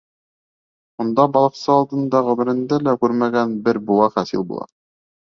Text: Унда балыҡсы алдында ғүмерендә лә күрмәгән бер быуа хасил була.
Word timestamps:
Унда 1.05 1.25
балыҡсы 1.35 1.69
алдында 1.75 2.23
ғүмерендә 2.31 2.83
лә 2.89 2.99
күрмәгән 3.05 3.57
бер 3.71 3.85
быуа 3.93 4.13
хасил 4.19 4.53
була. 4.53 4.71